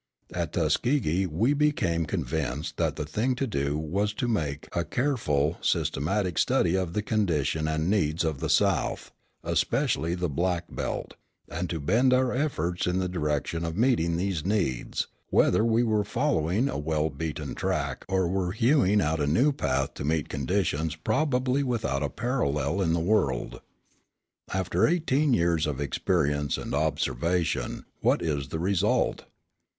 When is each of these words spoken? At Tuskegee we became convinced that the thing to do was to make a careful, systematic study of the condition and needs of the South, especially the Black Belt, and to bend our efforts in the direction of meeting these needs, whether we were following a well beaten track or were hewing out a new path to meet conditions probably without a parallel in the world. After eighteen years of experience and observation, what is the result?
At 0.33 0.53
Tuskegee 0.53 1.27
we 1.27 1.53
became 1.53 2.07
convinced 2.07 2.77
that 2.77 2.95
the 2.95 3.05
thing 3.05 3.35
to 3.35 3.45
do 3.45 3.77
was 3.77 4.13
to 4.15 4.27
make 4.27 4.67
a 4.75 4.83
careful, 4.83 5.59
systematic 5.61 6.39
study 6.39 6.73
of 6.75 6.93
the 6.93 7.03
condition 7.03 7.67
and 7.67 7.87
needs 7.87 8.23
of 8.23 8.39
the 8.39 8.49
South, 8.49 9.11
especially 9.43 10.15
the 10.15 10.27
Black 10.27 10.65
Belt, 10.71 11.13
and 11.47 11.69
to 11.69 11.79
bend 11.79 12.15
our 12.15 12.33
efforts 12.33 12.87
in 12.87 12.97
the 12.97 13.07
direction 13.07 13.63
of 13.63 13.77
meeting 13.77 14.17
these 14.17 14.43
needs, 14.43 15.05
whether 15.29 15.63
we 15.63 15.83
were 15.83 16.03
following 16.03 16.67
a 16.67 16.79
well 16.79 17.11
beaten 17.11 17.53
track 17.53 18.03
or 18.09 18.27
were 18.27 18.53
hewing 18.53 19.01
out 19.01 19.19
a 19.19 19.27
new 19.27 19.51
path 19.51 19.93
to 19.93 20.03
meet 20.03 20.29
conditions 20.29 20.95
probably 20.95 21.61
without 21.61 22.01
a 22.01 22.09
parallel 22.09 22.81
in 22.81 22.93
the 22.93 22.99
world. 22.99 23.61
After 24.51 24.87
eighteen 24.87 25.35
years 25.35 25.67
of 25.67 25.79
experience 25.79 26.57
and 26.57 26.73
observation, 26.73 27.85
what 27.99 28.23
is 28.23 28.47
the 28.47 28.57
result? 28.57 29.25